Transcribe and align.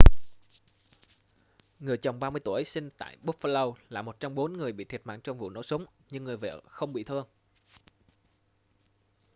người 1.79 1.97
chồng 1.97 2.19
30 2.19 2.39
tuổi 2.45 2.63
sinh 2.63 2.89
tại 2.97 3.17
buffalo 3.23 3.73
là 3.89 4.01
một 4.01 4.19
trong 4.19 4.35
bốn 4.35 4.53
người 4.53 4.71
bị 4.71 4.83
thiệt 4.85 5.01
mạng 5.05 5.21
trong 5.23 5.37
vụ 5.37 5.49
nổ 5.49 5.63
súng 5.63 5.85
nhưng 6.09 6.23
người 6.23 6.37
vợ 6.37 6.61
không 6.67 6.93
bị 6.93 7.03
thương 7.03 7.27